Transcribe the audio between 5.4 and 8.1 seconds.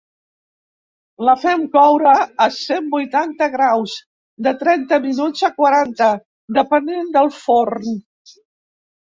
a quaranta, depenent del forn.